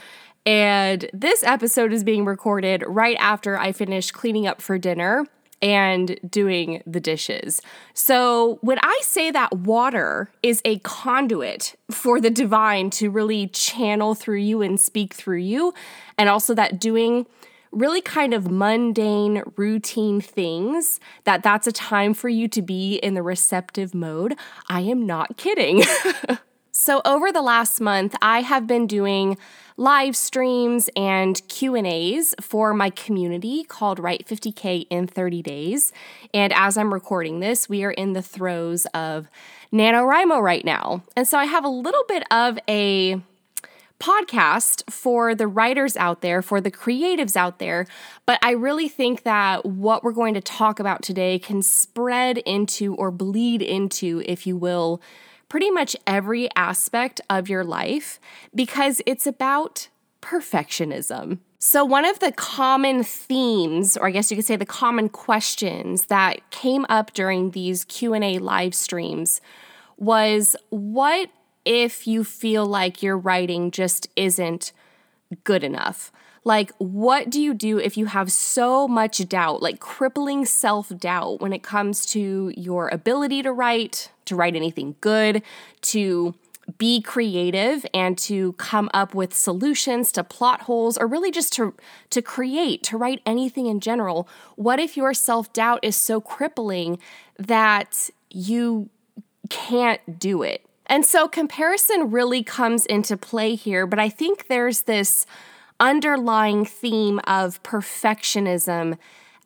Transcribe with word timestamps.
And 0.46 1.10
this 1.14 1.44
episode 1.44 1.92
is 1.92 2.04
being 2.04 2.26
recorded 2.26 2.84
right 2.88 3.18
after 3.20 3.58
I 3.58 3.72
finished 3.72 4.14
cleaning 4.14 4.48
up 4.48 4.62
for 4.62 4.78
dinner 4.78 5.26
and 5.62 6.20
doing 6.30 6.84
the 6.86 7.00
dishes. 7.00 7.62
So, 7.94 8.60
when 8.62 8.78
I 8.84 9.00
say 9.04 9.32
that 9.32 9.58
water 9.58 10.32
is 10.44 10.62
a 10.64 10.80
conduit 10.80 11.76
for 11.90 12.22
the 12.22 12.30
divine 12.30 12.90
to 12.92 13.10
really 13.10 13.48
channel 13.48 14.14
through 14.14 14.40
you 14.40 14.62
and 14.62 14.80
speak 14.80 15.14
through 15.14 15.40
you, 15.40 15.73
and 16.18 16.30
also 16.30 16.54
that 16.54 16.80
doing 16.80 17.26
really 17.72 18.02
kind 18.02 18.34
of 18.34 18.50
mundane, 18.50 19.44
routine 19.56 20.22
things, 20.22 21.00
that 21.23 21.44
that's 21.44 21.68
a 21.68 21.72
time 21.72 22.14
for 22.14 22.30
you 22.30 22.48
to 22.48 22.62
be 22.62 22.96
in 22.96 23.14
the 23.14 23.23
receptive 23.23 23.94
mode. 23.94 24.36
I 24.70 24.82
am 24.82 25.06
not 25.06 25.38
kidding. 25.38 25.84
so 26.72 27.02
over 27.06 27.32
the 27.32 27.42
last 27.42 27.80
month, 27.80 28.16
I 28.22 28.42
have 28.42 28.68
been 28.68 28.88
doing 28.88 29.38
live 29.78 30.16
streams 30.16 30.90
and 30.95 31.48
Q&As 31.48 32.34
for 32.42 32.73
my 32.73 32.90
community 32.90 33.64
called 33.64 34.00
Write 34.00 34.28
50K 34.28 34.88
in 34.90 35.06
30 35.06 35.44
days. 35.44 35.94
And 36.34 36.52
as 36.54 36.78
I'm 36.78 36.92
recording 36.92 37.40
this, 37.40 37.70
we 37.70 37.84
are 37.84 37.92
in 37.92 38.14
the 38.14 38.23
throes 38.23 38.86
of 38.88 39.28
NaNoWriMo 39.72 40.42
right 40.42 40.66
now. 40.66 41.04
And 41.16 41.28
so 41.28 41.38
I 41.38 41.45
have 41.45 41.64
a 41.64 41.70
little 41.70 42.04
bit 42.08 42.23
of 42.32 42.58
a 42.68 43.22
podcast 44.00 44.90
for 44.92 45.34
the 45.34 45.48
writers 45.48 45.98
out 45.98 46.22
there, 46.22 46.42
for 46.42 46.62
the 46.62 46.72
creatives 46.72 47.36
out 47.36 47.59
there. 47.59 47.88
But 48.26 48.39
I 48.42 48.52
really 48.52 48.88
think 48.88 49.23
that 49.23 49.66
what 49.66 50.04
we're 50.04 50.12
going 50.12 50.34
to 50.36 50.42
talk 50.42 50.80
about 50.80 51.02
today 51.02 51.39
can 51.39 51.62
spread 51.62 52.38
into 52.39 52.95
or 52.95 53.12
bleed 53.12 53.62
into, 53.62 54.22
if 54.26 54.45
you 54.45 54.56
will, 54.56 55.02
pretty 55.50 55.72
much 55.72 55.95
every 56.06 56.50
aspect 56.56 57.22
of 57.30 57.50
your 57.50 57.64
life 57.64 58.20
because 58.54 59.02
it's 59.06 59.26
about 59.26 59.88
perfectionism. 60.22 61.39
So 61.59 61.84
one 61.84 62.06
of 62.06 62.20
the 62.20 62.32
common 62.32 63.04
themes 63.04 63.98
or 63.98 64.08
I 64.08 64.11
guess 64.11 64.30
you 64.30 64.38
could 64.38 64.45
say 64.45 64.55
the 64.55 64.66
common 64.66 65.10
questions 65.10 66.05
that 66.05 66.48
came 66.52 66.86
up 66.89 67.14
during 67.14 67.52
these 67.52 67.83
Q&A 67.86 68.38
live 68.39 68.76
streams 68.76 69.42
was 69.98 70.55
what 70.70 71.30
if 71.67 72.08
you 72.08 72.23
feel 72.23 72.66
like 72.66 73.04
your 73.04 73.17
writing 73.17 73.72
just 73.72 74.08
isn't 74.16 74.72
good 75.44 75.66
enough. 75.66 76.14
Like, 76.45 76.72
what 76.78 77.30
do 77.30 77.42
you 77.42 77.54
do 77.54 77.78
if 77.78 77.98
you 77.98 78.05
have 78.05 78.32
so 78.32 78.88
much 78.88 79.28
doubt, 79.28 79.61
like 79.61 79.82
crippling 79.82 80.45
self 80.45 80.88
doubt, 80.98 81.42
when 81.42 81.52
it 81.52 81.61
comes 81.61 82.05
to 82.08 82.54
your 82.55 82.88
ability 82.88 83.44
to 83.44 83.52
write, 83.52 84.11
to 84.26 84.36
write 84.38 84.55
anything 84.55 84.95
good, 85.02 85.44
to 85.82 86.36
be 86.78 87.02
creative 87.02 87.86
and 87.94 88.17
to 88.17 88.54
come 88.54 88.89
up 88.94 89.14
with 89.14 89.34
solutions 89.34 90.11
to 90.14 90.23
plot 90.23 90.61
holes 90.61 90.98
or 90.98 91.08
really 91.08 91.32
just 91.32 91.54
to 91.54 91.73
to 92.10 92.22
create 92.22 92.84
to 92.84 92.98
write 92.98 93.22
anything 93.26 93.67
in 93.67 93.80
general 93.80 94.28
what 94.58 94.78
if 94.78 94.98
your 94.98 95.14
self-doubt 95.14 95.80
is 95.82 95.95
so 95.95 96.20
crippling 96.20 96.99
that 97.39 98.10
you 98.30 98.89
can't 99.49 100.20
do 100.20 100.44
it 100.44 100.67
and 100.87 101.05
so 101.05 101.27
comparison 101.27 102.11
really 102.11 102.43
comes 102.43 102.86
into 102.86 103.15
play 103.17 103.55
here, 103.55 103.86
but 103.86 103.99
I 103.99 104.09
think 104.09 104.48
there's 104.48 104.83
this 104.83 105.25
underlying 105.80 106.65
theme 106.65 107.20
of 107.25 107.61
perfectionism 107.64 108.98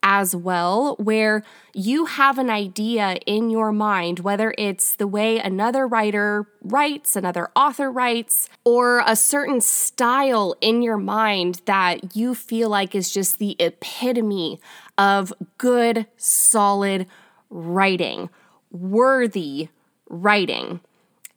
as 0.04 0.36
well, 0.36 0.96
where 0.96 1.44
you 1.74 2.06
have 2.06 2.40
an 2.40 2.50
idea 2.50 3.18
in 3.28 3.50
your 3.52 3.72
mind, 3.72 4.20
whether 4.20 4.54
it's 4.58 4.96
the 4.96 5.06
way 5.06 5.38
another 5.38 5.86
writer 5.86 6.48
writes, 6.64 7.16
another 7.16 7.50
author 7.56 7.92
writes, 7.92 8.50
or 8.64 9.04
a 9.06 9.16
certain 9.16 9.62
style 9.62 10.56
in 10.60 10.82
your 10.82 10.98
mind 10.98 11.62
that 11.66 12.16
you 12.16 12.34
feel 12.34 12.70
like 12.70 12.96
is 12.96 13.14
just 13.14 13.38
the 13.38 13.56
epitome 13.60 14.60
of 14.98 15.32
good, 15.60 16.08
solid 16.18 17.06
writing, 17.50 18.30
worthy 18.72 19.70
writing 20.10 20.80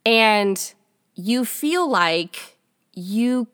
and 0.05 0.73
you 1.15 1.45
feel 1.45 1.89
like 1.89 2.57
you 2.93 3.47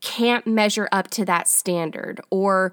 can't 0.00 0.46
measure 0.46 0.88
up 0.92 1.08
to 1.10 1.24
that 1.24 1.48
standard 1.48 2.20
or 2.30 2.72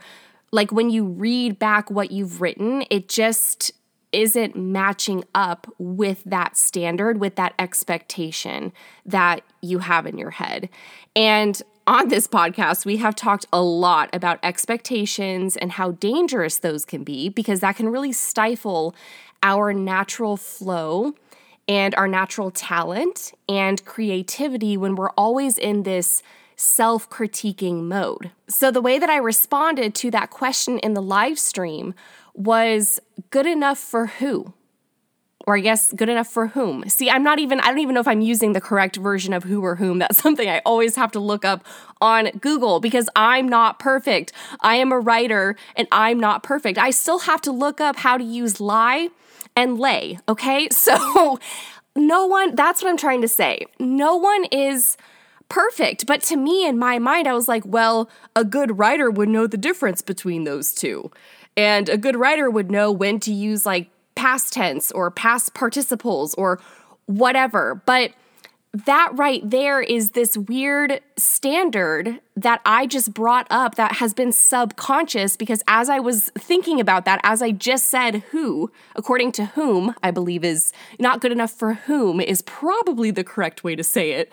like 0.51 0.71
when 0.71 0.89
you 0.89 1.05
read 1.05 1.57
back 1.57 1.89
what 1.89 2.11
you've 2.11 2.41
written 2.41 2.83
it 2.89 3.07
just 3.07 3.71
isn't 4.11 4.55
matching 4.55 5.23
up 5.33 5.67
with 5.77 6.23
that 6.25 6.57
standard 6.57 7.19
with 7.19 7.35
that 7.35 7.53
expectation 7.57 8.73
that 9.05 9.41
you 9.61 9.79
have 9.79 10.05
in 10.05 10.17
your 10.17 10.31
head. 10.31 10.69
And 11.15 11.61
on 11.87 12.09
this 12.09 12.27
podcast, 12.27 12.85
we 12.85 12.97
have 12.97 13.15
talked 13.15 13.45
a 13.51 13.61
lot 13.61 14.09
about 14.13 14.39
expectations 14.43 15.57
and 15.57 15.73
how 15.73 15.91
dangerous 15.91 16.59
those 16.59 16.85
can 16.85 17.03
be 17.03 17.29
because 17.29 17.61
that 17.61 17.75
can 17.75 17.89
really 17.89 18.11
stifle 18.11 18.95
our 19.43 19.73
natural 19.73 20.37
flow 20.37 21.15
and 21.71 21.95
our 21.95 22.07
natural 22.07 22.51
talent 22.51 23.31
and 23.47 23.85
creativity 23.85 24.75
when 24.75 24.93
we're 24.93 25.11
always 25.11 25.57
in 25.57 25.83
this 25.83 26.21
self 26.57 27.09
critiquing 27.09 27.83
mode. 27.83 28.31
So, 28.49 28.71
the 28.71 28.81
way 28.81 28.99
that 28.99 29.09
I 29.09 29.15
responded 29.15 29.95
to 29.95 30.11
that 30.11 30.31
question 30.31 30.79
in 30.79 30.95
the 30.95 31.01
live 31.01 31.39
stream 31.39 31.93
was 32.35 32.99
good 33.29 33.45
enough 33.45 33.77
for 33.77 34.07
who? 34.07 34.53
Or 35.47 35.55
I 35.55 35.61
guess 35.61 35.93
good 35.93 36.09
enough 36.09 36.27
for 36.27 36.47
whom? 36.47 36.89
See, 36.89 37.09
I'm 37.09 37.23
not 37.23 37.39
even, 37.39 37.61
I 37.61 37.67
don't 37.69 37.79
even 37.79 37.95
know 37.95 38.01
if 38.01 38.07
I'm 38.07 38.21
using 38.21 38.51
the 38.51 38.61
correct 38.61 38.97
version 38.97 39.31
of 39.31 39.45
who 39.45 39.63
or 39.63 39.77
whom. 39.77 39.99
That's 39.99 40.17
something 40.21 40.49
I 40.49 40.61
always 40.65 40.97
have 40.97 41.13
to 41.13 41.19
look 41.21 41.45
up 41.45 41.65
on 42.01 42.31
Google 42.41 42.81
because 42.81 43.09
I'm 43.15 43.47
not 43.47 43.79
perfect. 43.79 44.33
I 44.59 44.75
am 44.75 44.91
a 44.91 44.99
writer 44.99 45.55
and 45.77 45.87
I'm 45.89 46.19
not 46.19 46.43
perfect. 46.43 46.77
I 46.77 46.89
still 46.91 47.19
have 47.19 47.39
to 47.43 47.51
look 47.53 47.79
up 47.79 47.95
how 47.95 48.17
to 48.17 48.23
use 48.25 48.59
lie 48.59 49.09
and 49.55 49.79
lay, 49.79 50.19
okay? 50.27 50.67
So 50.81 51.39
no 51.95 52.25
one, 52.25 52.55
that's 52.55 52.81
what 52.81 52.89
I'm 52.89 52.97
trying 52.97 53.21
to 53.21 53.27
say. 53.27 53.65
No 53.79 54.15
one 54.15 54.45
is 54.45 54.95
perfect. 55.49 56.05
But 56.05 56.21
to 56.23 56.37
me, 56.37 56.65
in 56.65 56.79
my 56.79 56.99
mind, 56.99 57.27
I 57.27 57.33
was 57.33 57.49
like, 57.49 57.63
well, 57.65 58.09
a 58.35 58.45
good 58.45 58.77
writer 58.77 59.11
would 59.11 59.27
know 59.27 59.47
the 59.47 59.57
difference 59.57 60.01
between 60.01 60.45
those 60.45 60.73
two. 60.73 61.11
And 61.57 61.89
a 61.89 61.97
good 61.97 62.15
writer 62.15 62.49
would 62.49 62.71
know 62.71 62.91
when 62.91 63.19
to 63.21 63.33
use 63.33 63.65
like 63.65 63.89
past 64.15 64.53
tense 64.53 64.91
or 64.91 65.11
past 65.11 65.53
participles 65.53 66.33
or 66.35 66.61
whatever. 67.07 67.81
But 67.85 68.11
that 68.73 69.11
right 69.15 69.41
there 69.43 69.81
is 69.81 70.11
this 70.11 70.37
weird 70.37 71.01
standard 71.17 72.21
that 72.37 72.61
I 72.65 72.87
just 72.87 73.13
brought 73.13 73.45
up 73.49 73.75
that 73.75 73.93
has 73.93 74.13
been 74.13 74.31
subconscious 74.31 75.35
because 75.35 75.61
as 75.67 75.89
I 75.89 75.99
was 75.99 76.31
thinking 76.37 76.79
about 76.79 77.03
that, 77.03 77.19
as 77.23 77.41
I 77.41 77.51
just 77.51 77.87
said, 77.87 78.23
who, 78.31 78.71
according 78.95 79.33
to 79.33 79.45
whom, 79.47 79.93
I 80.01 80.11
believe 80.11 80.45
is 80.45 80.71
not 80.99 81.19
good 81.19 81.33
enough 81.33 81.51
for 81.51 81.73
whom 81.73 82.21
is 82.21 82.41
probably 82.43 83.11
the 83.11 83.25
correct 83.25 83.63
way 83.65 83.75
to 83.75 83.83
say 83.83 84.11
it. 84.11 84.31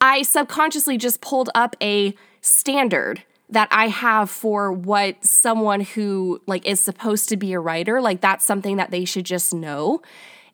I 0.00 0.22
subconsciously 0.22 0.98
just 0.98 1.20
pulled 1.20 1.50
up 1.54 1.76
a 1.80 2.16
standard 2.40 3.22
that 3.48 3.68
I 3.70 3.88
have 3.88 4.28
for 4.28 4.72
what 4.72 5.24
someone 5.24 5.82
who 5.82 6.40
like 6.46 6.66
is 6.66 6.80
supposed 6.80 7.28
to 7.28 7.36
be 7.36 7.52
a 7.52 7.60
writer, 7.60 8.00
like 8.00 8.20
that's 8.20 8.44
something 8.44 8.76
that 8.78 8.90
they 8.90 9.04
should 9.04 9.24
just 9.24 9.54
know. 9.54 10.02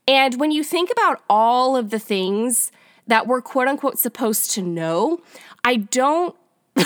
And 0.06 0.38
when 0.38 0.50
you 0.50 0.62
think 0.62 0.90
about 0.90 1.22
all 1.30 1.74
of 1.74 1.88
the 1.88 1.98
things 1.98 2.70
that 3.08 3.26
we're 3.26 3.42
quote 3.42 3.68
unquote 3.68 3.98
supposed 3.98 4.52
to 4.52 4.62
know, 4.62 5.20
I 5.64 5.76
don't, 5.76 6.36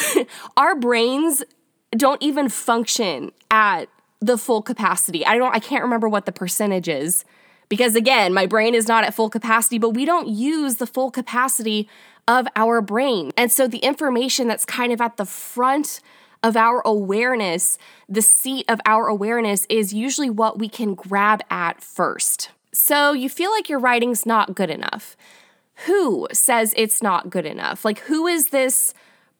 our 0.57 0.75
brains 0.75 1.45
don't 1.97 2.23
even 2.23 2.49
function 2.49 3.33
at 3.51 3.87
the 4.21 4.39
full 4.39 4.63
capacity. 4.63 5.27
I 5.27 5.37
don't, 5.37 5.55
I 5.55 5.59
can't 5.59 5.83
remember 5.83 6.09
what 6.09 6.27
the 6.27 6.33
percentage 6.33 6.89
is 6.89 7.25
because 7.69 7.97
again, 7.97 8.33
my 8.33 8.47
brain 8.47 8.75
is 8.75 8.89
not 8.89 9.05
at 9.05 9.15
full 9.15 9.31
capacity, 9.31 9.79
but 9.79 9.91
we 9.91 10.05
don't 10.05 10.29
use 10.29 10.77
the 10.77 10.87
full 10.87 11.11
capacity 11.11 11.89
of 12.29 12.47
our 12.55 12.81
brain. 12.81 13.33
And 13.37 13.51
so 13.51 13.67
the 13.67 13.79
information 13.79 14.47
that's 14.47 14.65
kind 14.65 14.93
of 14.93 15.01
at 15.01 15.17
the 15.17 15.25
front 15.25 16.01
of 16.43 16.57
our 16.57 16.83
awareness, 16.85 17.79
the 18.09 18.23
seat 18.23 18.65
of 18.69 18.81
our 18.85 19.07
awareness, 19.07 19.67
is 19.69 19.95
usually 19.95 20.31
what 20.31 20.59
we 20.59 20.69
can 20.69 20.95
grab 20.95 21.43
at 21.51 21.83
first. 21.83 22.51
So 22.73 23.13
you 23.13 23.29
feel 23.29 23.51
like 23.51 23.69
your 23.69 23.79
writing's 23.79 24.27
not 24.27 24.55
good 24.55 24.71
enough. 24.71 25.17
Who 25.87 26.29
says 26.33 26.75
it's 26.77 27.03
not 27.03 27.31
good 27.31 27.47
enough? 27.47 27.85
Like, 27.85 28.01
who 28.01 28.27
is 28.27 28.49
this 28.49 28.95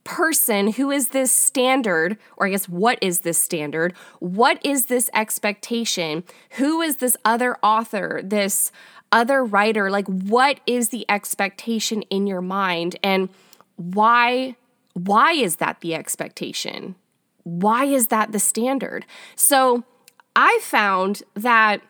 person? 0.05 0.73
Who 0.73 0.91
is 0.91 1.09
this 1.09 1.31
standard? 1.31 2.19
Or 2.37 2.47
I 2.47 2.51
guess, 2.51 2.69
what 2.69 2.99
is 3.01 3.21
this 3.21 3.39
standard? 3.39 3.95
What 4.19 4.59
is 4.65 4.87
this 4.87 5.09
expectation? 5.15 6.25
Who 6.53 6.81
is 6.81 6.97
this 6.97 7.17
other 7.25 7.57
author, 7.63 8.21
this 8.25 8.73
other 9.13 9.45
writer? 9.45 9.91
Like, 9.91 10.07
what 10.07 10.61
is 10.67 10.89
the 10.89 11.07
expectation 11.09 12.03
in 12.03 12.27
your 12.27 12.41
mind? 12.41 12.97
And 13.03 13.29
why? 13.77 14.57
Why 14.95 15.33
is 15.33 15.57
that 15.57 15.81
the 15.81 15.95
expectation? 15.95 16.97
Why 17.45 17.85
is 17.85 18.09
that 18.09 18.33
the 18.33 18.39
standard? 18.39 19.07
So 19.37 19.85
I 20.37 20.59
found 20.63 21.23
that 21.35 21.81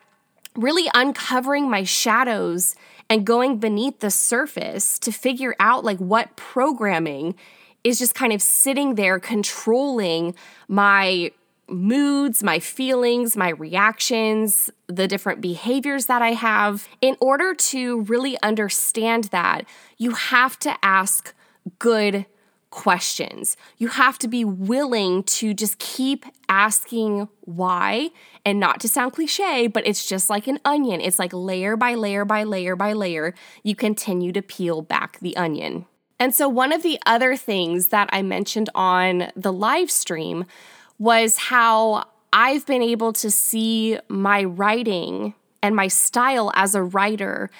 really 0.55 0.89
uncovering 0.93 1.69
my 1.69 1.83
shadows 1.83 2.75
and 3.13 3.27
going 3.27 3.59
beneath 3.59 3.99
the 3.99 4.09
surface 4.09 4.97
to 4.97 5.11
figure 5.11 5.55
out 5.59 5.85
like 5.85 5.99
what 5.99 6.35
programming 6.35 7.35
is 7.83 7.99
just 7.99 8.15
kind 8.15 8.33
of 8.33 8.41
sitting 8.41 8.95
there 8.95 9.19
controlling 9.19 10.33
my 10.67 11.29
moods, 11.69 12.41
my 12.41 12.57
feelings, 12.57 13.37
my 13.37 13.49
reactions, 13.49 14.71
the 14.87 15.07
different 15.07 15.41
behaviors 15.41 16.07
that 16.07 16.23
I 16.23 16.31
have. 16.31 16.87
In 17.01 17.15
order 17.19 17.53
to 17.53 18.01
really 18.01 18.35
understand 18.41 19.25
that, 19.25 19.65
you 19.99 20.13
have 20.13 20.57
to 20.61 20.75
ask 20.81 21.35
good 21.77 22.25
questions. 22.73 23.55
You 23.77 23.89
have 23.89 24.17
to 24.17 24.27
be 24.27 24.43
willing 24.43 25.21
to 25.23 25.53
just 25.53 25.77
keep 25.77 26.25
asking 26.49 27.29
why 27.41 28.09
and 28.43 28.59
not 28.59 28.79
to 28.79 28.87
sound 28.87 29.13
cliche, 29.13 29.67
but 29.67 29.85
it's 29.85 30.07
just 30.07 30.27
like 30.27 30.47
an 30.47 30.59
onion. 30.65 30.99
It's 30.99 31.19
like 31.19 31.31
layer 31.33 31.77
by 31.77 31.93
layer 31.93 32.25
by 32.25 32.43
layer 32.43 32.75
by 32.75 32.93
layer, 32.93 33.35
you 33.61 33.75
continue 33.75 34.31
to 34.31 34.41
peel 34.41 34.81
back 34.81 35.19
the 35.19 35.37
onion. 35.37 35.85
And 36.19 36.33
so, 36.33 36.49
one 36.49 36.73
of 36.73 36.81
the 36.81 36.99
other 37.05 37.35
things 37.35 37.89
that 37.89 38.09
I 38.11 38.23
mentioned 38.23 38.71
on 38.73 39.31
the 39.35 39.53
live 39.53 39.91
stream 39.91 40.45
was 40.97 41.37
how 41.37 42.05
I've 42.31 42.65
been 42.65 42.81
able 42.81 43.13
to 43.13 43.29
see 43.29 43.99
my 44.09 44.43
writing 44.45 45.35
and 45.61 45.75
my 45.75 45.87
style 45.87 46.51
as 46.55 46.73
a 46.73 46.81
writer 46.81 47.51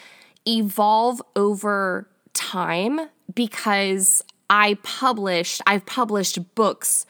evolve 0.48 1.22
over 1.36 2.08
time 2.34 3.00
because 3.34 4.24
I 4.50 4.78
published, 4.84 5.62
I've 5.66 5.86
published 5.86 6.56
books 6.56 7.06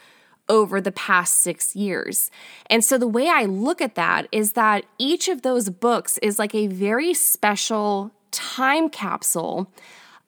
over 0.50 0.82
the 0.82 0.92
past 0.92 1.36
six 1.36 1.76
years. 1.76 2.30
And 2.70 2.84
so 2.84 2.98
the 2.98 3.08
way 3.08 3.30
I 3.30 3.46
look 3.46 3.82
at 3.82 3.96
that 3.96 4.28
is 4.32 4.54
that 4.54 4.86
each 4.98 5.28
of 5.28 5.42
those 5.42 5.70
books 5.70 6.18
is 6.20 6.38
like 6.38 6.54
a 6.54 6.68
very 6.68 7.14
special 7.14 8.12
time 8.32 8.90
capsule 8.90 9.72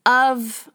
of 0.05 0.69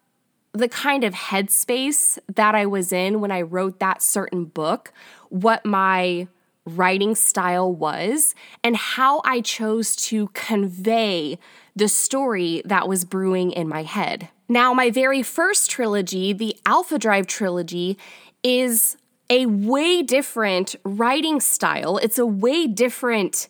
the 0.53 0.69
kind 0.69 1.05
of 1.05 1.15
headspace 1.15 2.19
that 2.35 2.55
I 2.55 2.67
was 2.67 2.93
in 2.93 3.21
when 3.21 3.31
I 3.31 3.43
wrote 3.43 3.79
that 3.79 4.03
certain 4.03 4.44
book, 4.44 4.93
what 5.29 5.65
my 5.65 6.26
writing 6.67 7.15
style 7.15 7.73
was, 7.73 8.35
and 8.62 8.76
how 8.76 9.23
I 9.25 9.41
chose 9.41 9.97
to 9.97 10.29
convey 10.29 11.38
the 11.75 11.88
story 11.88 12.62
that 12.65 12.88
was 12.88 13.05
brewing 13.05 13.53
in 13.53 13.69
my 13.69 13.85
head. 13.85 14.29
Now, 14.50 14.75
my 14.75 14.91
very 14.91 15.23
first 15.23 15.70
trilogy, 15.70 16.32
the 16.32 16.56
Alpha 16.67 16.99
Drive 16.99 17.29
trilogy, 17.29 17.97
is 18.43 18.97
a 19.31 19.47
way 19.47 20.02
different 20.02 20.75
writing 20.82 21.38
style. 21.38 21.99
It's 21.99 22.19
a 22.19 22.26
way 22.26 22.67
different 22.67 23.49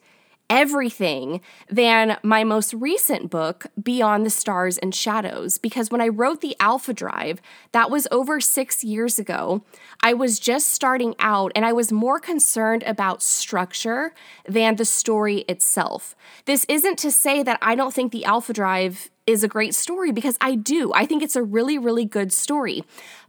everything 0.50 1.40
than 1.70 2.18
my 2.22 2.44
most 2.44 2.74
recent 2.74 3.30
book, 3.30 3.68
Beyond 3.82 4.26
the 4.26 4.30
Stars 4.30 4.76
and 4.76 4.94
Shadows. 4.94 5.56
Because 5.56 5.90
when 5.90 6.02
I 6.02 6.08
wrote 6.08 6.42
The 6.42 6.54
Alpha 6.60 6.92
Drive, 6.92 7.40
that 7.72 7.90
was 7.90 8.06
over 8.10 8.38
six 8.38 8.84
years 8.84 9.18
ago, 9.18 9.62
I 10.02 10.12
was 10.12 10.38
just 10.38 10.68
starting 10.68 11.14
out 11.18 11.50
and 11.54 11.64
I 11.64 11.72
was 11.72 11.90
more 11.90 12.20
concerned 12.20 12.82
about 12.82 13.22
structure 13.22 14.12
than 14.46 14.76
the 14.76 14.84
story 14.84 15.46
itself. 15.48 16.14
This 16.44 16.66
isn't 16.68 16.98
to 16.98 17.10
say 17.10 17.42
that 17.42 17.58
I 17.62 17.74
don't 17.74 17.94
think 17.94 18.12
The 18.12 18.26
Alpha 18.26 18.52
Drive 18.52 19.08
is 19.30 19.44
a 19.44 19.48
great 19.48 19.74
story 19.74 20.12
because 20.12 20.36
I 20.40 20.54
do. 20.54 20.92
I 20.94 21.06
think 21.06 21.22
it's 21.22 21.36
a 21.36 21.42
really, 21.42 21.78
really 21.78 22.04
good 22.04 22.32
story. 22.32 22.84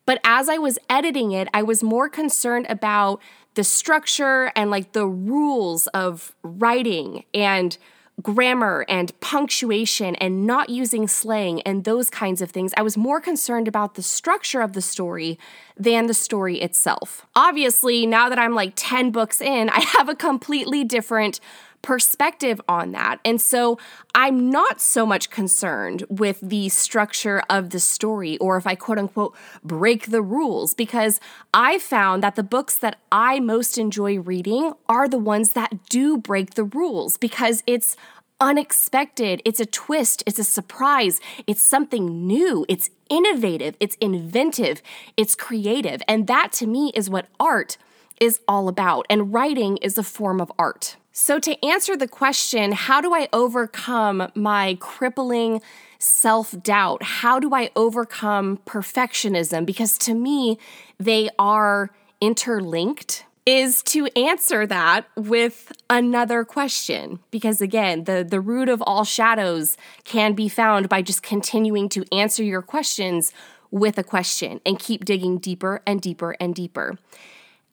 But 0.05 0.19
as 0.23 0.49
I 0.49 0.57
was 0.57 0.79
editing 0.89 1.31
it, 1.31 1.47
I 1.53 1.63
was 1.63 1.83
more 1.83 2.09
concerned 2.09 2.65
about 2.69 3.21
the 3.53 3.63
structure 3.63 4.51
and 4.55 4.71
like 4.71 4.93
the 4.93 5.05
rules 5.05 5.87
of 5.87 6.35
writing 6.43 7.23
and 7.33 7.77
grammar 8.21 8.85
and 8.87 9.17
punctuation 9.19 10.15
and 10.15 10.45
not 10.45 10.69
using 10.69 11.07
slang 11.07 11.61
and 11.61 11.83
those 11.83 12.09
kinds 12.09 12.41
of 12.41 12.51
things. 12.51 12.73
I 12.77 12.81
was 12.81 12.97
more 12.97 13.19
concerned 13.19 13.67
about 13.67 13.95
the 13.95 14.03
structure 14.03 14.61
of 14.61 14.73
the 14.73 14.81
story 14.81 15.39
than 15.77 16.07
the 16.07 16.13
story 16.13 16.61
itself. 16.61 17.25
Obviously, 17.35 18.05
now 18.05 18.29
that 18.29 18.37
I'm 18.37 18.53
like 18.53 18.73
10 18.75 19.11
books 19.11 19.41
in, 19.41 19.69
I 19.73 19.79
have 19.79 20.09
a 20.09 20.15
completely 20.15 20.83
different 20.83 21.39
perspective 21.81 22.61
on 22.67 22.91
that. 22.91 23.19
And 23.25 23.41
so 23.41 23.77
I'm 24.13 24.49
not 24.49 24.79
so 24.81 25.05
much 25.05 25.29
concerned 25.29 26.03
with 26.09 26.39
the 26.41 26.69
structure 26.69 27.41
of 27.49 27.71
the 27.71 27.79
story 27.79 28.37
or 28.37 28.57
if 28.57 28.67
I 28.67 28.75
quote 28.75 28.97
unquote 28.97 29.35
break 29.63 30.11
the 30.11 30.21
rules 30.21 30.73
because 30.73 31.19
I 31.53 31.79
found 31.79 32.23
that 32.23 32.35
the 32.35 32.43
books 32.43 32.77
that 32.77 32.97
I 33.11 33.39
most 33.39 33.77
enjoy 33.77 34.19
reading 34.19 34.73
are 34.87 35.07
the 35.07 35.17
ones 35.17 35.53
that 35.53 35.89
do 35.89 36.17
break 36.17 36.55
the 36.55 36.63
rules 36.63 37.17
because 37.17 37.63
it's 37.65 37.95
unexpected, 38.39 39.41
it's 39.45 39.59
a 39.59 39.65
twist, 39.65 40.23
it's 40.25 40.39
a 40.39 40.43
surprise, 40.43 41.21
it's 41.45 41.61
something 41.61 42.25
new, 42.25 42.65
it's 42.67 42.89
innovative, 43.09 43.77
it's 43.79 43.95
inventive, 44.01 44.81
it's 45.15 45.35
creative. 45.35 46.01
And 46.07 46.27
that 46.27 46.51
to 46.53 46.65
me 46.65 46.91
is 46.95 47.09
what 47.09 47.27
art 47.39 47.77
is 48.19 48.39
all 48.47 48.67
about. 48.67 49.05
And 49.09 49.33
writing 49.33 49.77
is 49.77 49.97
a 49.97 50.03
form 50.03 50.41
of 50.41 50.51
art. 50.57 50.97
So, 51.13 51.39
to 51.39 51.65
answer 51.65 51.97
the 51.97 52.07
question, 52.07 52.71
how 52.71 53.01
do 53.01 53.13
I 53.13 53.27
overcome 53.33 54.31
my 54.33 54.77
crippling 54.79 55.61
self 55.99 56.55
doubt? 56.63 57.03
How 57.03 57.37
do 57.39 57.53
I 57.53 57.69
overcome 57.75 58.59
perfectionism? 58.65 59.65
Because 59.65 59.97
to 59.99 60.13
me, 60.13 60.57
they 60.97 61.29
are 61.37 61.89
interlinked. 62.21 63.25
Is 63.43 63.81
to 63.83 64.05
answer 64.15 64.67
that 64.67 65.07
with 65.15 65.71
another 65.89 66.45
question. 66.45 67.19
Because 67.31 67.59
again, 67.59 68.03
the, 68.03 68.23
the 68.23 68.39
root 68.39 68.69
of 68.69 68.83
all 68.83 69.03
shadows 69.03 69.77
can 70.03 70.33
be 70.33 70.47
found 70.47 70.87
by 70.87 71.01
just 71.01 71.23
continuing 71.23 71.89
to 71.89 72.05
answer 72.11 72.43
your 72.43 72.61
questions 72.61 73.33
with 73.71 73.97
a 73.97 74.03
question 74.03 74.61
and 74.63 74.77
keep 74.77 75.05
digging 75.05 75.39
deeper 75.39 75.81
and 75.87 76.01
deeper 76.01 76.35
and 76.39 76.53
deeper. 76.53 76.99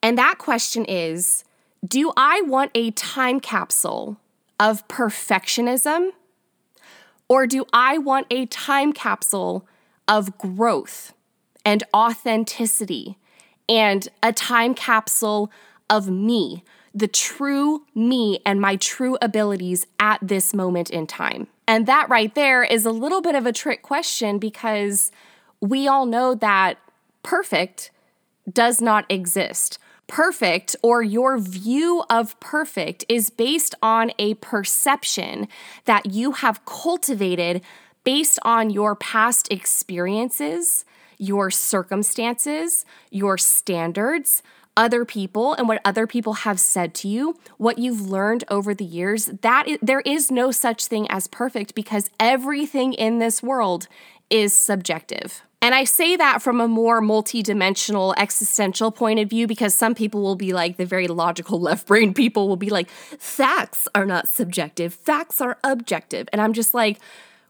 And 0.03 0.17
that 0.17 0.39
question 0.39 0.87
is 0.87 1.45
do 1.87 2.13
I 2.17 2.43
want 2.43 2.71
a 2.75 2.91
time 2.93 3.41
capsule 3.41 4.19
of 4.59 4.87
perfectionism? 4.89 6.11
Or 7.29 7.47
do 7.47 7.67
I 7.73 7.99
want 7.99 8.27
a 8.31 8.47
time 8.47 8.93
capsule 8.93 9.67
of 10.07 10.39
growth 10.39 11.13
and 11.65 11.85
authenticity 11.95 13.19
and 13.69 14.09
a 14.23 14.33
time 14.33 14.75
capsule 14.75 15.53
of 15.91 16.09
me, 16.09 16.65
the 16.95 17.09
true 17.09 17.85
me 17.95 18.41
and 18.47 18.61
my 18.61 18.77
true 18.77 19.19
abilities 19.21 19.87
at 20.01 20.19
this 20.23 20.55
moment 20.55 20.91
in 20.91 21.07
time? 21.07 21.49
And 21.67 21.87
that 21.87 22.09
right 22.09 22.35
there 22.35 22.65
is 22.65 22.87
a 22.87 22.91
little 22.91 23.21
bit 23.21 23.35
of 23.35 23.45
a 23.45 23.53
trick 23.53 23.83
question 23.83 24.39
because 24.39 25.13
we 25.61 25.87
all 25.87 26.07
know 26.07 26.35
that 26.35 26.79
perfect 27.23 27.91
does 28.51 28.81
not 28.81 29.05
exist 29.11 29.79
perfect 30.09 30.75
or 30.83 31.03
your 31.03 31.39
view 31.39 32.03
of 32.11 32.39
perfect 32.41 33.05
is 33.09 33.31
based 33.31 33.75
on 33.83 34.11
a 34.19 34.35
perception 34.35 35.47
that 35.85 36.07
you 36.07 36.33
have 36.33 36.65
cultivated 36.65 37.63
based 38.03 38.39
on 38.43 38.71
your 38.71 38.97
past 38.97 39.53
experiences, 39.53 40.85
your 41.19 41.51
circumstances, 41.51 42.85
your 43.11 43.39
standards 43.39 44.43
other 44.79 45.05
people 45.05 45.55
and 45.55 45.67
what 45.67 45.81
other 45.85 46.07
people 46.07 46.35
have 46.35 46.61
said 46.61 46.95
to 46.95 47.09
you, 47.09 47.37
what 47.57 47.79
you've 47.79 48.01
learned 48.01 48.45
over 48.49 48.73
the 48.73 48.85
years, 48.85 49.27
that 49.43 49.67
is, 49.67 49.79
there 49.83 50.03
is 50.03 50.31
no 50.31 50.53
such 50.53 50.87
thing 50.87 51.11
as 51.11 51.27
perfect 51.27 51.75
because 51.75 52.09
everything 52.21 52.93
in 52.93 53.19
this 53.19 53.43
world 53.43 53.89
is 54.31 54.55
subjective. 54.55 55.43
And 55.61 55.75
I 55.75 55.85
say 55.85 56.15
that 56.17 56.41
from 56.41 56.61
a 56.61 56.69
more 56.69 57.01
multidimensional 57.01 58.15
existential 58.17 58.93
point 58.93 59.19
of 59.19 59.29
view 59.29 59.47
because 59.47 59.75
some 59.75 59.95
people 59.95 60.23
will 60.23 60.37
be 60.37 60.53
like, 60.53 60.77
the 60.77 60.87
very 60.87 61.09
logical 61.09 61.61
left 61.69 61.87
brain 61.87 62.15
people 62.15 62.49
will 62.49 62.57
be 62.57 62.71
like, 62.71 62.89
facts 62.89 63.89
are 63.95 64.07
not 64.07 64.29
subjective, 64.29 64.95
facts 64.95 65.41
are 65.41 65.59
objective. 65.65 66.29
And 66.33 66.41
I'm 66.41 66.53
just 66.53 66.75
like, 66.75 66.99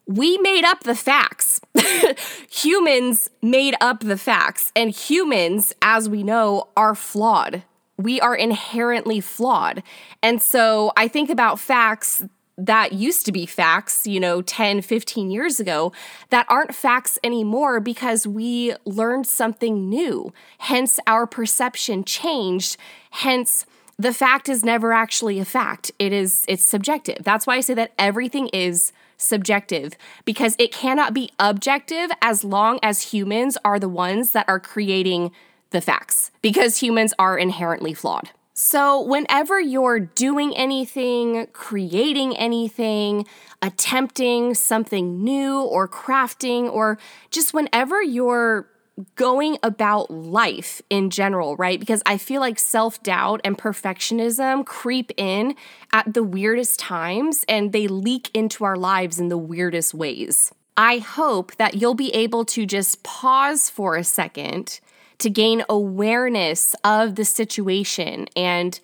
we 0.07 0.39
made 0.39 0.65
up 0.65 0.85
the 0.85 0.95
facts. 0.95 1.61
humans 2.51 3.29
made 3.43 3.75
up 3.79 4.01
the 4.01 4.17
facts, 4.17 4.73
and 4.75 4.91
humans, 4.91 5.75
as 5.83 6.09
we 6.09 6.23
know, 6.23 6.69
are 6.79 6.95
flawed. 6.95 7.63
We 7.99 8.19
are 8.21 8.35
inherently 8.35 9.21
flawed. 9.21 9.83
And 10.23 10.41
so 10.41 10.93
I 10.97 11.09
think 11.09 11.29
about 11.29 11.61
facts 11.61 12.23
that 12.59 12.93
used 12.93 13.25
to 13.27 13.33
be 13.33 13.47
facts, 13.47 14.07
you 14.07 14.19
know, 14.19 14.43
10, 14.43 14.83
15 14.83 15.31
years 15.31 15.61
ago, 15.61 15.93
that 16.31 16.45
aren't 16.49 16.75
facts 16.75 17.19
anymore 17.23 17.79
because 17.79 18.27
we 18.27 18.75
learned 18.85 19.27
something 19.27 19.89
new. 19.89 20.33
Hence, 20.59 20.99
our 21.07 21.27
perception 21.27 22.03
changed. 22.03 22.77
Hence, 23.13 23.65
the 23.97 24.13
fact 24.13 24.49
is 24.49 24.65
never 24.65 24.93
actually 24.93 25.39
a 25.39 25.45
fact. 25.45 25.93
It 26.01 26.13
is, 26.13 26.45
it's 26.49 26.65
subjective. 26.65 27.19
That's 27.23 27.47
why 27.47 27.57
I 27.57 27.61
say 27.61 27.75
that 27.75 27.93
everything 27.97 28.49
is 28.49 28.93
subjective 29.17 29.95
because 30.25 30.57
it 30.59 30.73
cannot 30.73 31.15
be 31.15 31.31
objective 31.39 32.11
as 32.21 32.45
long 32.45 32.79
as 32.83 33.13
humans 33.13 33.57
are 33.65 33.79
the 33.79 33.89
ones 33.89 34.33
that 34.33 34.49
are 34.49 34.61
creating 34.61 35.33
the 35.71 35.81
facts 35.81 36.31
because 36.43 36.79
humans 36.79 37.13
are 37.19 37.37
inherently 37.37 37.95
flawed. 37.95 38.31
So, 38.61 39.01
whenever 39.01 39.61
you're 39.61 40.01
doing 40.01 40.53
anything, 40.57 41.47
creating 41.53 42.37
anything, 42.37 43.25
attempting 43.63 44.55
something 44.55 45.23
new, 45.23 45.63
or 45.63 45.87
crafting, 45.87 46.69
or 46.69 46.99
just 47.31 47.55
whenever 47.55 48.03
you're 48.03 48.69
going 49.15 49.59
about 49.63 50.11
life 50.11 50.83
in 50.91 51.11
general, 51.11 51.55
right? 51.55 51.79
Because 51.79 52.03
I 52.05 52.19
feel 52.19 52.41
like 52.41 52.59
self 52.59 53.01
doubt 53.05 53.43
and 53.45 53.57
perfectionism 53.57 54.67
creep 54.67 55.13
in 55.17 55.55
at 55.93 56.13
the 56.13 56.25
weirdest 56.25 56.81
times 56.81 57.45
and 57.49 57.73
they 57.73 57.87
leak 57.87 58.29
into 58.35 58.65
our 58.65 58.77
lives 58.77 59.21
in 59.21 59.29
the 59.29 59.39
weirdest 59.39 59.95
ways. 59.95 60.53
I 60.77 60.99
hope 60.99 61.55
that 61.59 61.75
you'll 61.75 61.95
be 61.95 62.13
able 62.13 62.45
to 62.47 62.67
just 62.67 63.05
pause 63.05 63.71
for 63.71 63.95
a 63.95 64.03
second 64.03 64.81
to 65.19 65.31
gain 65.31 65.65
awareness 65.69 66.75
of 66.85 67.17
the 67.17 67.25
situation 67.25 68.27
and 68.37 68.81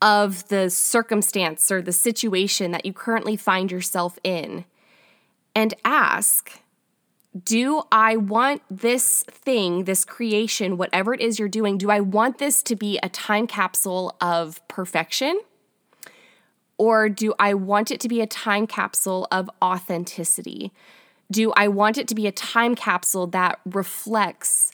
of 0.00 0.48
the 0.48 0.70
circumstance 0.70 1.70
or 1.70 1.80
the 1.80 1.92
situation 1.92 2.70
that 2.70 2.84
you 2.84 2.92
currently 2.92 3.36
find 3.36 3.70
yourself 3.70 4.18
in 4.22 4.64
and 5.54 5.74
ask 5.84 6.60
do 7.42 7.82
I 7.90 8.16
want 8.16 8.62
this 8.70 9.24
thing, 9.24 9.84
this 9.84 10.04
creation, 10.04 10.76
whatever 10.76 11.12
it 11.12 11.20
is 11.20 11.40
you're 11.40 11.48
doing, 11.48 11.78
do 11.78 11.90
I 11.90 11.98
want 11.98 12.38
this 12.38 12.62
to 12.62 12.76
be 12.76 12.98
a 13.02 13.08
time 13.08 13.48
capsule 13.48 14.14
of 14.20 14.66
perfection? 14.68 15.40
Or 16.78 17.08
do 17.08 17.34
I 17.38 17.54
want 17.54 17.90
it 17.90 17.98
to 18.00 18.08
be 18.08 18.20
a 18.20 18.26
time 18.26 18.68
capsule 18.68 19.26
of 19.32 19.50
authenticity? 19.60 20.72
Do 21.28 21.52
I 21.56 21.66
want 21.66 21.98
it 21.98 22.06
to 22.08 22.14
be 22.14 22.28
a 22.28 22.32
time 22.32 22.76
capsule 22.76 23.26
that 23.28 23.58
reflects 23.64 24.70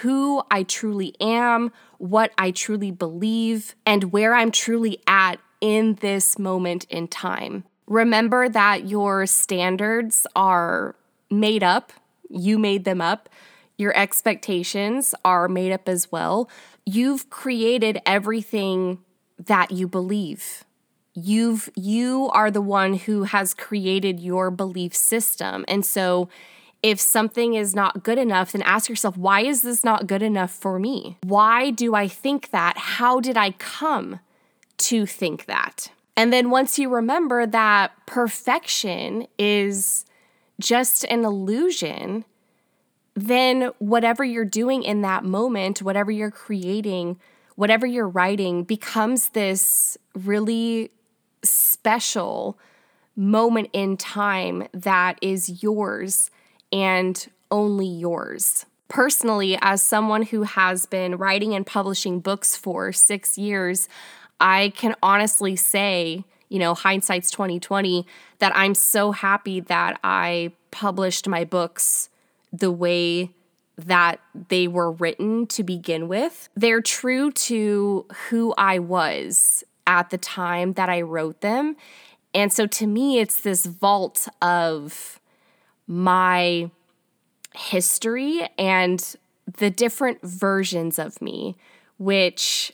who 0.00 0.42
I 0.50 0.62
truly 0.62 1.14
am, 1.20 1.72
what 1.98 2.32
I 2.38 2.50
truly 2.50 2.90
believe, 2.90 3.74
and 3.84 4.12
where 4.12 4.34
I'm 4.34 4.50
truly 4.50 5.00
at 5.06 5.36
in 5.60 5.96
this 5.96 6.38
moment 6.38 6.84
in 6.88 7.08
time? 7.08 7.64
Remember 7.86 8.48
that 8.48 8.88
your 8.88 9.26
standards 9.26 10.26
are 10.36 10.94
made 11.30 11.62
up. 11.62 11.92
You 12.28 12.58
made 12.58 12.84
them 12.84 13.00
up. 13.00 13.28
Your 13.76 13.96
expectations 13.96 15.14
are 15.24 15.48
made 15.48 15.72
up 15.72 15.88
as 15.88 16.12
well. 16.12 16.48
You've 16.86 17.30
created 17.30 18.00
everything 18.06 18.98
that 19.38 19.70
you 19.70 19.88
believe. 19.88 20.64
You've 21.14 21.68
you 21.74 22.30
are 22.32 22.50
the 22.50 22.60
one 22.60 22.94
who 22.94 23.24
has 23.24 23.54
created 23.54 24.20
your 24.20 24.50
belief 24.50 24.94
system. 24.94 25.64
And 25.66 25.84
so 25.84 26.28
if 26.82 27.00
something 27.00 27.54
is 27.54 27.74
not 27.74 28.02
good 28.02 28.18
enough, 28.18 28.52
then 28.52 28.62
ask 28.62 28.88
yourself, 28.88 29.16
why 29.16 29.42
is 29.42 29.62
this 29.62 29.84
not 29.84 30.06
good 30.06 30.22
enough 30.22 30.50
for 30.50 30.78
me? 30.78 31.18
Why 31.22 31.70
do 31.70 31.94
I 31.94 32.08
think 32.08 32.50
that? 32.50 32.76
How 32.76 33.20
did 33.20 33.36
I 33.36 33.50
come 33.52 34.20
to 34.78 35.06
think 35.06 35.44
that? 35.44 35.90
And 36.16 36.32
then 36.32 36.50
once 36.50 36.78
you 36.78 36.88
remember 36.88 37.46
that 37.46 37.92
perfection 38.06 39.26
is 39.38 40.04
just 40.58 41.04
an 41.04 41.24
illusion, 41.24 42.24
then 43.14 43.70
whatever 43.78 44.24
you're 44.24 44.44
doing 44.44 44.82
in 44.82 45.02
that 45.02 45.24
moment, 45.24 45.82
whatever 45.82 46.10
you're 46.10 46.30
creating, 46.30 47.18
whatever 47.56 47.86
you're 47.86 48.08
writing 48.08 48.64
becomes 48.64 49.30
this 49.30 49.98
really 50.14 50.90
special 51.42 52.58
moment 53.16 53.68
in 53.72 53.96
time 53.96 54.66
that 54.72 55.18
is 55.20 55.62
yours 55.62 56.30
and 56.72 57.28
only 57.50 57.86
yours. 57.86 58.66
Personally, 58.88 59.56
as 59.60 59.82
someone 59.82 60.22
who 60.22 60.42
has 60.42 60.86
been 60.86 61.16
writing 61.16 61.54
and 61.54 61.66
publishing 61.66 62.20
books 62.20 62.56
for 62.56 62.92
six 62.92 63.38
years, 63.38 63.88
I 64.40 64.72
can 64.76 64.96
honestly 65.02 65.54
say 65.56 66.24
you 66.50 66.58
know, 66.58 66.74
hindsight's 66.74 67.30
2020, 67.30 68.06
that 68.40 68.52
I'm 68.54 68.74
so 68.74 69.12
happy 69.12 69.60
that 69.60 69.98
I 70.04 70.52
published 70.70 71.26
my 71.26 71.44
books 71.44 72.10
the 72.52 72.70
way 72.70 73.30
that 73.78 74.20
they 74.48 74.68
were 74.68 74.90
written 74.90 75.46
to 75.46 75.62
begin 75.62 76.08
with. 76.08 76.50
They're 76.54 76.82
true 76.82 77.30
to 77.32 78.04
who 78.28 78.52
I 78.58 78.78
was 78.78 79.64
at 79.86 80.10
the 80.10 80.18
time 80.18 80.74
that 80.74 80.90
I 80.90 81.00
wrote 81.00 81.40
them. 81.40 81.76
And 82.34 82.52
so 82.52 82.66
to 82.66 82.86
me, 82.86 83.20
it's 83.20 83.40
this 83.40 83.64
vault 83.64 84.28
of 84.42 85.19
my 85.90 86.70
history 87.52 88.48
and 88.56 89.16
the 89.58 89.70
different 89.70 90.22
versions 90.22 91.00
of 91.00 91.20
me, 91.20 91.56
which 91.98 92.72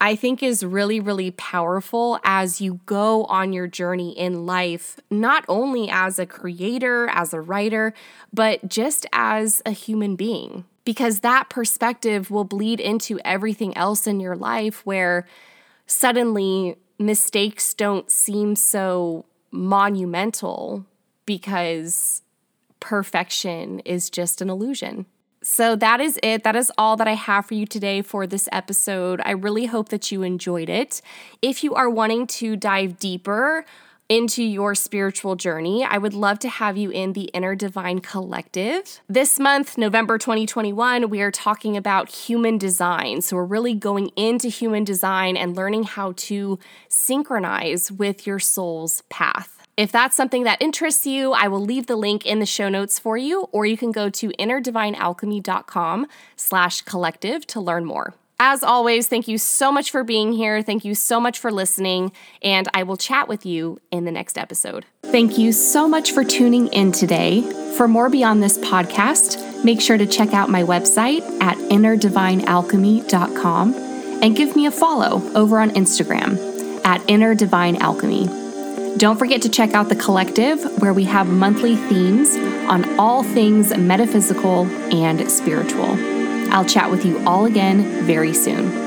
I 0.00 0.14
think 0.14 0.40
is 0.40 0.64
really, 0.64 1.00
really 1.00 1.32
powerful 1.32 2.20
as 2.22 2.60
you 2.60 2.78
go 2.86 3.24
on 3.24 3.52
your 3.52 3.66
journey 3.66 4.16
in 4.16 4.46
life, 4.46 5.00
not 5.10 5.44
only 5.48 5.90
as 5.90 6.20
a 6.20 6.26
creator, 6.26 7.08
as 7.08 7.34
a 7.34 7.40
writer, 7.40 7.92
but 8.32 8.68
just 8.68 9.04
as 9.12 9.60
a 9.66 9.72
human 9.72 10.14
being. 10.14 10.64
Because 10.84 11.20
that 11.20 11.50
perspective 11.50 12.30
will 12.30 12.44
bleed 12.44 12.78
into 12.78 13.18
everything 13.24 13.76
else 13.76 14.06
in 14.06 14.20
your 14.20 14.36
life 14.36 14.86
where 14.86 15.26
suddenly 15.86 16.76
mistakes 17.00 17.74
don't 17.74 18.12
seem 18.12 18.54
so 18.54 19.24
monumental 19.50 20.86
because 21.26 22.22
perfection 22.84 23.80
is 23.80 24.10
just 24.10 24.42
an 24.42 24.50
illusion. 24.50 25.06
So 25.42 25.74
that 25.76 26.02
is 26.02 26.18
it. 26.22 26.44
That 26.44 26.54
is 26.54 26.70
all 26.76 26.98
that 26.98 27.08
I 27.08 27.14
have 27.14 27.46
for 27.46 27.54
you 27.54 27.64
today 27.64 28.02
for 28.02 28.26
this 28.26 28.46
episode. 28.52 29.22
I 29.24 29.30
really 29.30 29.64
hope 29.66 29.88
that 29.88 30.12
you 30.12 30.22
enjoyed 30.22 30.68
it. 30.68 31.00
If 31.40 31.64
you 31.64 31.74
are 31.74 31.88
wanting 31.88 32.26
to 32.38 32.56
dive 32.56 32.98
deeper, 32.98 33.64
into 34.06 34.42
your 34.42 34.74
spiritual 34.74 35.34
journey, 35.34 35.82
I 35.82 35.96
would 35.96 36.12
love 36.12 36.38
to 36.40 36.48
have 36.50 36.76
you 36.76 36.90
in 36.90 37.14
the 37.14 37.22
Inner 37.32 37.54
Divine 37.54 38.00
Collective. 38.00 39.00
This 39.08 39.40
month, 39.40 39.78
November 39.78 40.18
2021, 40.18 41.08
we 41.08 41.22
are 41.22 41.30
talking 41.30 41.74
about 41.74 42.10
human 42.10 42.58
design. 42.58 43.22
So, 43.22 43.36
we're 43.36 43.46
really 43.46 43.72
going 43.72 44.08
into 44.08 44.48
human 44.48 44.84
design 44.84 45.38
and 45.38 45.56
learning 45.56 45.84
how 45.84 46.12
to 46.16 46.58
synchronize 46.90 47.90
with 47.90 48.26
your 48.26 48.38
soul's 48.38 49.04
path. 49.08 49.53
If 49.76 49.90
that's 49.90 50.16
something 50.16 50.44
that 50.44 50.62
interests 50.62 51.06
you, 51.06 51.32
I 51.32 51.48
will 51.48 51.60
leave 51.60 51.86
the 51.86 51.96
link 51.96 52.24
in 52.24 52.38
the 52.38 52.46
show 52.46 52.68
notes 52.68 52.98
for 52.98 53.16
you, 53.16 53.48
or 53.50 53.66
you 53.66 53.76
can 53.76 53.90
go 53.90 54.08
to 54.08 54.28
innerdivinealchemy.com 54.30 56.06
slash 56.36 56.82
collective 56.82 57.46
to 57.48 57.60
learn 57.60 57.84
more. 57.84 58.14
As 58.38 58.62
always, 58.62 59.08
thank 59.08 59.26
you 59.26 59.38
so 59.38 59.72
much 59.72 59.90
for 59.90 60.04
being 60.04 60.32
here. 60.32 60.62
Thank 60.62 60.84
you 60.84 60.94
so 60.94 61.20
much 61.20 61.38
for 61.38 61.50
listening, 61.50 62.12
and 62.42 62.68
I 62.74 62.82
will 62.82 62.96
chat 62.96 63.26
with 63.26 63.46
you 63.46 63.80
in 63.90 64.04
the 64.04 64.12
next 64.12 64.36
episode. 64.36 64.84
Thank 65.04 65.38
you 65.38 65.52
so 65.52 65.88
much 65.88 66.12
for 66.12 66.24
tuning 66.24 66.68
in 66.68 66.92
today. 66.92 67.40
For 67.76 67.88
more 67.88 68.10
beyond 68.10 68.42
this 68.42 68.58
podcast, 68.58 69.64
make 69.64 69.80
sure 69.80 69.96
to 69.96 70.06
check 70.06 70.34
out 70.34 70.50
my 70.50 70.62
website 70.62 71.22
at 71.40 71.56
innerdivinealchemy.com 71.56 73.74
and 74.22 74.36
give 74.36 74.56
me 74.56 74.66
a 74.66 74.70
follow 74.70 75.22
over 75.34 75.58
on 75.58 75.70
Instagram 75.70 76.36
at 76.84 77.00
innerdivinealchemy. 77.02 78.43
Don't 78.96 79.18
forget 79.18 79.42
to 79.42 79.48
check 79.48 79.74
out 79.74 79.88
the 79.88 79.96
collective, 79.96 80.62
where 80.80 80.94
we 80.94 81.02
have 81.04 81.26
monthly 81.26 81.74
themes 81.74 82.36
on 82.68 82.98
all 82.98 83.24
things 83.24 83.76
metaphysical 83.76 84.66
and 84.94 85.28
spiritual. 85.28 85.96
I'll 86.52 86.64
chat 86.64 86.90
with 86.92 87.04
you 87.04 87.18
all 87.26 87.46
again 87.46 88.04
very 88.04 88.32
soon. 88.32 88.83